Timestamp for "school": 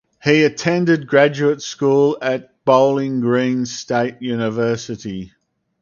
1.61-2.17